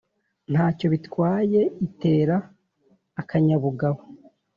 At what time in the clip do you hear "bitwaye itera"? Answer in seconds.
0.93-2.37